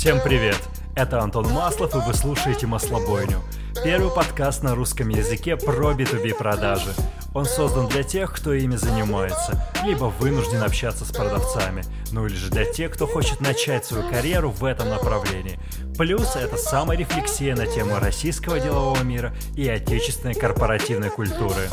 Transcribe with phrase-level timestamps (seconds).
[0.00, 0.56] Всем привет!
[0.96, 3.42] Это Антон Маслов, и вы слушаете «Маслобойню».
[3.84, 6.94] Первый подкаст на русском языке про B2B продажи.
[7.34, 12.50] Он создан для тех, кто ими занимается, либо вынужден общаться с продавцами, ну или же
[12.50, 15.60] для тех, кто хочет начать свою карьеру в этом направлении.
[15.98, 21.68] Плюс это саморефлексия на тему российского делового мира и отечественной корпоративной культуры.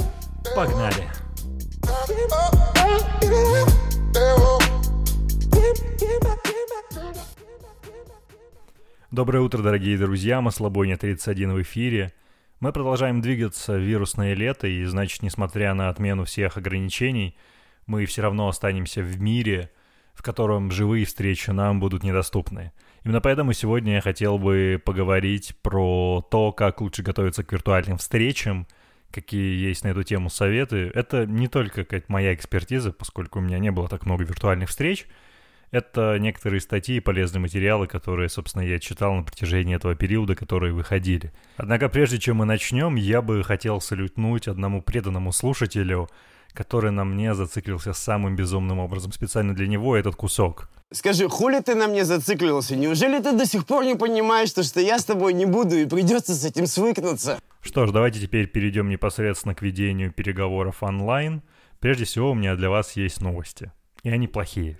[0.54, 1.08] Погнали!
[9.18, 12.14] Доброе утро, дорогие друзья, Маслобойня 31 в эфире.
[12.60, 17.36] Мы продолжаем двигаться в вирусное лето, и значит, несмотря на отмену всех ограничений,
[17.88, 19.72] мы все равно останемся в мире,
[20.14, 22.74] в котором живые встречи нам будут недоступны.
[23.04, 28.68] Именно поэтому сегодня я хотел бы поговорить про то, как лучше готовиться к виртуальным встречам,
[29.10, 30.92] какие есть на эту тему советы.
[30.94, 35.08] Это не только моя экспертиза, поскольку у меня не было так много виртуальных встреч–
[35.72, 40.74] это некоторые статьи и полезные материалы, которые, собственно, я читал на протяжении этого периода, которые
[40.74, 41.32] выходили.
[41.58, 46.10] Однако, прежде чем мы начнем, я бы хотел салютнуть одному преданному слушателю,
[46.54, 49.12] который на мне зациклился самым безумным образом.
[49.12, 50.70] Специально для него этот кусок.
[50.92, 52.78] Скажи, хули ты на мне зациклился?
[52.78, 55.86] Неужели ты до сих пор не понимаешь, что, что я с тобой не буду и
[55.86, 57.40] придется с этим свыкнуться?
[57.62, 61.42] Что ж, давайте теперь перейдем непосредственно к ведению переговоров онлайн.
[61.80, 63.74] Прежде всего, у меня для вас есть новости.
[64.04, 64.80] И они плохие.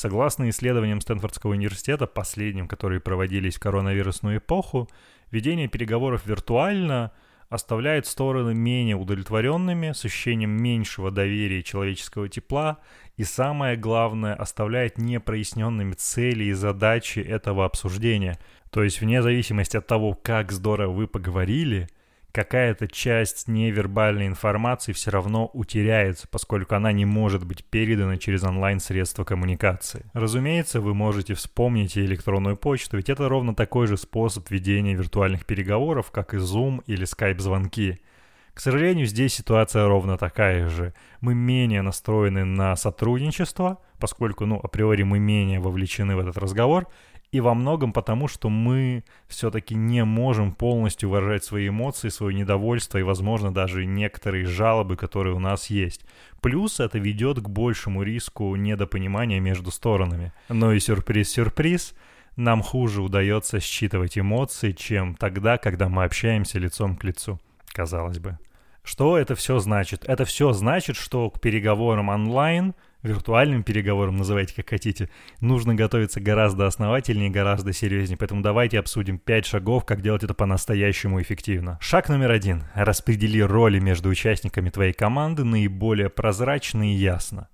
[0.00, 4.88] Согласно исследованиям Стэнфордского университета, последним, которые проводились в коронавирусную эпоху,
[5.30, 7.12] ведение переговоров виртуально
[7.50, 12.78] оставляет стороны менее удовлетворенными, с ощущением меньшего доверия человеческого тепла
[13.18, 18.38] и, самое главное, оставляет непроясненными цели и задачи этого обсуждения.
[18.70, 21.88] То есть вне зависимости от того, как здорово вы поговорили–
[22.32, 29.24] какая-то часть невербальной информации все равно утеряется, поскольку она не может быть передана через онлайн-средства
[29.24, 30.06] коммуникации.
[30.12, 35.46] Разумеется, вы можете вспомнить и электронную почту, ведь это ровно такой же способ ведения виртуальных
[35.46, 38.00] переговоров, как и Zoom или Skype-звонки.
[38.54, 40.92] К сожалению, здесь ситуация ровно такая же.
[41.20, 46.88] Мы менее настроены на сотрудничество, поскольку, ну, априори мы менее вовлечены в этот разговор,
[47.32, 52.98] и во многом потому, что мы все-таки не можем полностью выражать свои эмоции, свое недовольство
[52.98, 56.04] и, возможно, даже некоторые жалобы, которые у нас есть.
[56.40, 60.32] Плюс это ведет к большему риску недопонимания между сторонами.
[60.48, 61.94] Но и сюрприз-сюрприз,
[62.36, 67.38] нам хуже удается считывать эмоции, чем тогда, когда мы общаемся лицом к лицу,
[67.72, 68.38] казалось бы.
[68.82, 70.04] Что это все значит?
[70.06, 75.08] Это все значит, что к переговорам онлайн– виртуальным переговорам, называйте как хотите,
[75.40, 78.18] нужно готовиться гораздо основательнее, гораздо серьезнее.
[78.18, 81.78] Поэтому давайте обсудим 5 шагов, как делать это по-настоящему эффективно.
[81.80, 82.64] Шаг номер один.
[82.74, 87.48] Распредели роли между участниками твоей команды наиболее прозрачно и ясно.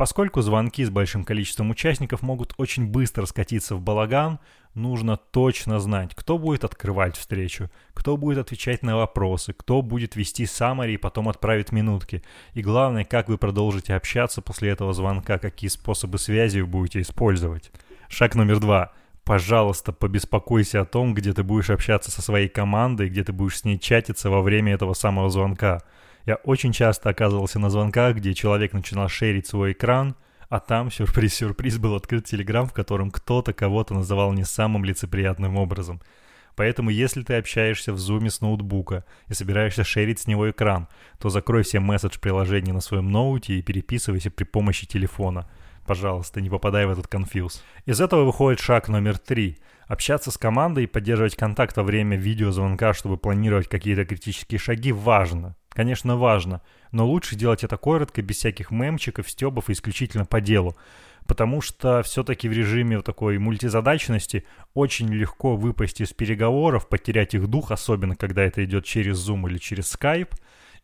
[0.00, 4.38] Поскольку звонки с большим количеством участников могут очень быстро скатиться в балаган,
[4.72, 10.46] нужно точно знать, кто будет открывать встречу, кто будет отвечать на вопросы, кто будет вести
[10.46, 12.22] саммари и потом отправит минутки.
[12.54, 17.70] И главное, как вы продолжите общаться после этого звонка, какие способы связи вы будете использовать.
[18.08, 18.92] Шаг номер два.
[19.24, 23.64] Пожалуйста, побеспокойся о том, где ты будешь общаться со своей командой, где ты будешь с
[23.64, 25.82] ней чатиться во время этого самого звонка.
[26.30, 30.14] Я очень часто оказывался на звонках, где человек начинал шерить свой экран,
[30.48, 36.00] а там, сюрприз-сюрприз, был открыт телеграм, в котором кто-то кого-то называл не самым лицеприятным образом.
[36.54, 40.86] Поэтому если ты общаешься в зуме с ноутбука и собираешься шерить с него экран,
[41.18, 45.50] то закрой все месседж-приложения на своем ноуте и переписывайся при помощи телефона.
[45.84, 47.60] Пожалуйста, не попадай в этот конфьюз.
[47.86, 49.58] Из этого выходит шаг номер три.
[49.88, 55.56] Общаться с командой и поддерживать контакт во время видеозвонка, чтобы планировать какие-то критические шаги, важно.
[55.70, 60.76] Конечно, важно, но лучше делать это коротко, без всяких мемчиков, стебов и исключительно по делу.
[61.26, 64.44] Потому что все-таки в режиме такой мультизадачности
[64.74, 69.58] очень легко выпасть из переговоров, потерять их дух, особенно когда это идет через Zoom или
[69.58, 70.32] через Skype.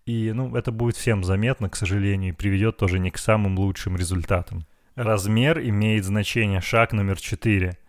[0.05, 3.97] И ну, это будет всем заметно, к сожалению, и приведет тоже не к самым лучшим
[3.97, 4.67] результатам.
[4.95, 6.61] Размер имеет значение.
[6.61, 7.77] Шаг номер четыре–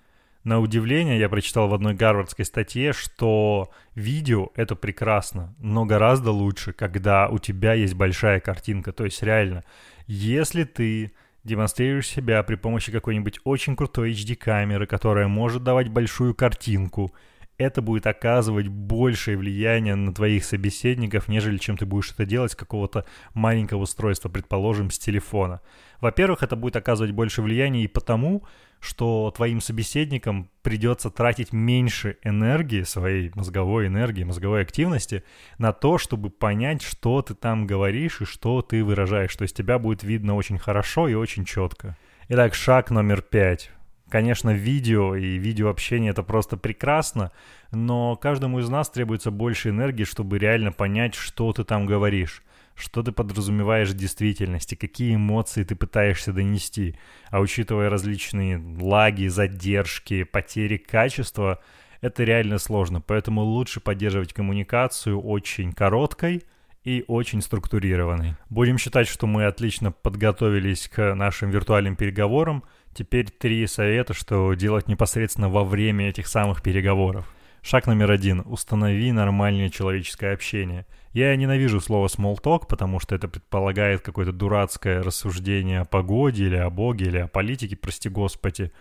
[0.47, 6.71] на удивление, я прочитал в одной гарвардской статье, что видео— это прекрасно, но гораздо лучше,
[6.71, 8.93] когда у тебя есть большая картинка.
[8.93, 9.65] То есть реально,
[10.07, 11.11] если ты
[11.43, 17.13] демонстрируешь себя при помощи какой-нибудь очень крутой HD-камеры, которая может давать большую картинку,
[17.57, 22.55] это будет оказывать большее влияние на твоих собеседников, нежели чем ты будешь это делать с
[22.55, 25.61] какого-то маленького устройства, предположим, с телефона.
[25.99, 28.43] Во-первых, это будет оказывать больше влияния и потому,
[28.79, 35.23] что твоим собеседникам придется тратить меньше энергии, своей мозговой энергии, мозговой активности
[35.57, 39.35] на то, чтобы понять, что ты там говоришь и что ты выражаешь.
[39.35, 41.97] То есть тебя будет видно очень хорошо и очень четко.
[42.29, 43.71] Итак, шаг номер пять.
[44.09, 47.31] Конечно, видео и видеообщение это просто прекрасно,
[47.71, 52.43] но каждому из нас требуется больше энергии, чтобы реально понять, что ты там говоришь,
[52.73, 56.95] что ты подразумеваешь в действительности, какие эмоции ты пытаешься донести.
[57.29, 61.59] А учитывая различные лаги, задержки, потери качества,
[61.99, 63.01] это реально сложно.
[63.01, 66.43] Поэтому лучше поддерживать коммуникацию очень короткой–
[66.87, 68.35] и очень структурированный.
[68.49, 72.63] Будем считать, что мы отлично подготовились к нашим виртуальным переговорам.
[72.97, 77.31] Теперь три совета, что делать непосредственно во время этих самых переговоров.
[77.61, 78.41] Шаг номер один.
[78.43, 80.87] Установи нормальное человеческое общение.
[81.13, 86.55] Я ненавижу слово small talk, потому что это предполагает какое-то дурацкое рассуждение о погоде или
[86.55, 88.71] о боге или о политике, прости господи.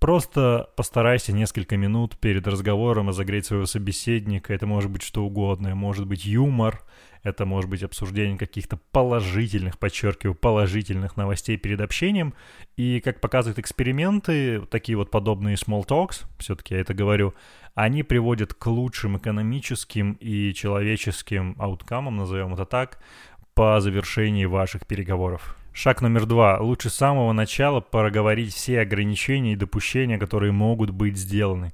[0.00, 4.54] Просто постарайся несколько минут перед разговором разогреть своего собеседника.
[4.54, 5.74] Это может быть что угодно.
[5.74, 6.82] Может быть юмор,
[7.22, 12.32] это может быть обсуждение каких-то положительных, подчеркиваю, положительных новостей перед общением.
[12.78, 17.34] И, как показывают эксперименты, такие вот подобные small talks, все-таки я это говорю,
[17.74, 23.00] они приводят к лучшим экономическим и человеческим ауткамам, назовем это так,
[23.52, 25.59] по завершении ваших переговоров.
[25.72, 26.58] Шаг номер два.
[26.58, 31.72] Лучше с самого начала проговорить все ограничения и допущения, которые могут быть сделаны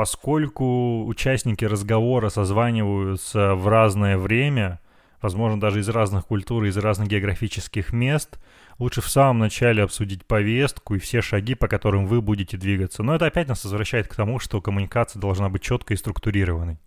[0.00, 4.80] поскольку участники разговора созваниваются в разное время,
[5.20, 8.38] возможно, даже из разных культур, из разных географических мест,
[8.78, 13.02] лучше в самом начале обсудить повестку и все шаги, по которым вы будете двигаться.
[13.02, 16.78] Но это опять нас возвращает к тому, что коммуникация должна быть четкой и структурированной.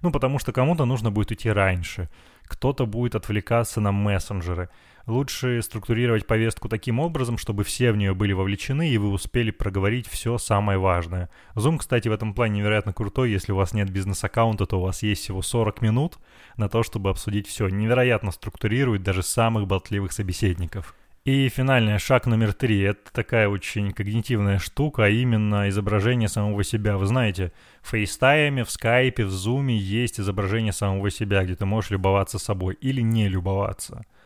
[0.00, 2.08] Ну, потому что кому-то нужно будет идти раньше,
[2.46, 4.70] кто-то будет отвлекаться на мессенджеры,
[5.06, 10.08] Лучше структурировать повестку таким образом, чтобы все в нее были вовлечены, и вы успели проговорить
[10.08, 11.30] все самое важное.
[11.54, 13.30] Zoom, кстати, в этом плане невероятно крутой.
[13.30, 16.18] Если у вас нет бизнес-аккаунта, то у вас есть всего 40 минут
[16.56, 17.68] на то, чтобы обсудить все.
[17.68, 20.96] Невероятно структурирует даже самых болтливых собеседников.
[21.26, 26.96] И финальный шаг номер три– это такая очень когнитивная штука, а именно изображение самого себя.
[26.96, 27.50] Вы знаете,
[27.82, 32.78] в FaceTime, в Skype, в Zoom есть изображение самого себя, где ты можешь любоваться собой
[32.80, 34.06] или не любоваться–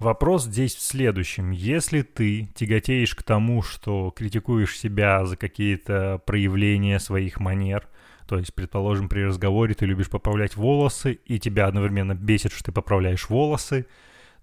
[0.00, 1.50] Вопрос здесь в следующем.
[1.50, 7.86] Если ты тяготеешь к тому, что критикуешь себя за какие-то проявления своих манер,
[8.26, 12.72] то есть, предположим, при разговоре ты любишь поправлять волосы, и тебя одновременно бесит, что ты
[12.72, 13.86] поправляешь волосы,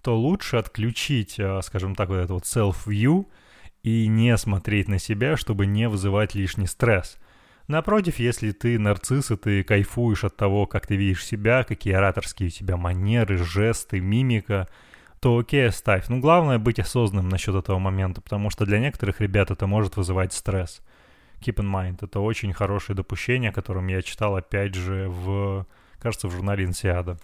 [0.07, 3.25] то лучше отключить, а, скажем так, вот это вот self-view
[3.83, 7.17] и не смотреть на себя, чтобы не вызывать лишний стресс.
[7.67, 12.47] Напротив, если ты нарцисс, и ты кайфуешь от того, как ты видишь себя, какие ораторские
[12.47, 14.69] у тебя манеры, жесты, мимика–
[15.19, 16.07] то окей, оставь.
[16.07, 20.31] Ну, главное быть осознанным насчет этого момента, потому что для некоторых ребят это может вызывать
[20.31, 20.81] стресс.
[21.41, 21.97] Keep in mind.
[22.01, 25.65] Это очень хорошее допущение, о котором я читал, опять же, в,
[25.99, 27.17] кажется, в журнале Инсиада.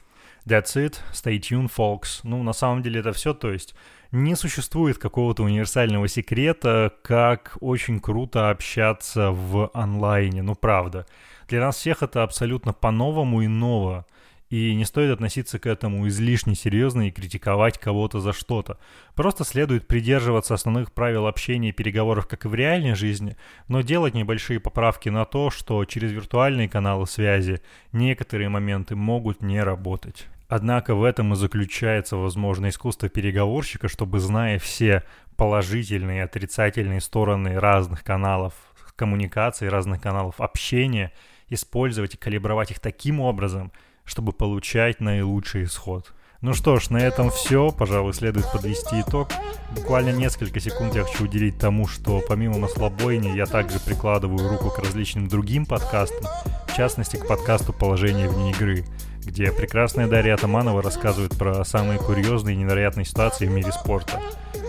[0.46, 0.96] That's it.
[1.14, 2.20] Stay tuned, folks.
[2.24, 3.74] Ну, на самом деле это все, то есть
[4.12, 11.08] не существует какого-то универсального секрета, как очень круто общаться в онлайне, ну правда.
[11.48, 14.06] Для нас всех это абсолютно по-новому и ново.
[14.50, 18.78] И не стоит относиться к этому излишне серьезно и критиковать кого-то за что-то.
[19.16, 23.36] Просто следует придерживаться основных правил общения и переговоров, как и в реальной жизни,
[23.68, 27.62] но делать небольшие поправки на то, что через виртуальные каналы связи
[27.94, 30.28] некоторые моменты могут не работать.
[30.48, 35.04] Однако в этом и заключается, возможно, искусство переговорщика, чтобы, зная все
[35.36, 38.54] положительные и отрицательные стороны разных каналов
[38.96, 41.12] коммуникации, разных каналов общения,
[41.50, 43.72] использовать и калибровать их таким образом–
[44.06, 46.14] чтобы получать наилучший исход.
[46.42, 47.72] Ну что ж, на этом все.
[47.72, 49.30] Пожалуй, следует подвести итог.
[49.76, 54.80] Буквально несколько секунд я хочу уделить тому, что помимо маслобойни я также прикладываю руку к
[54.80, 56.26] различным другим подкастам,
[56.68, 58.84] в частности к подкасту «Положение вне игры»,
[59.26, 64.22] где прекрасная Дарья Атаманова рассказывает про самые курьезные и невероятные ситуации в мире спорта.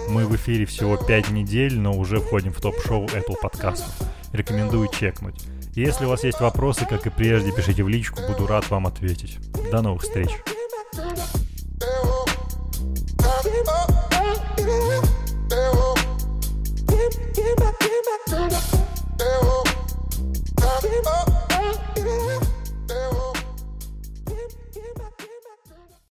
[0.08, 3.92] Мы в эфире всего 5 недель, но уже входим в топ-шоу Apple подкастов.
[4.32, 5.42] Рекомендую чекнуть.
[5.74, 9.38] Если у вас есть вопросы, как и прежде, пишите в личку, буду рад вам ответить.
[9.70, 10.30] До новых встреч!